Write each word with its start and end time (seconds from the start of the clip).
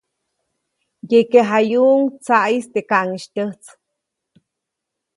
Yekeʼjayuʼuŋ 1.09 2.01
tsaʼis 2.23 2.65
teʼ 2.73 2.85
kaʼŋis 2.89 3.25
tyäjts. 3.33 3.67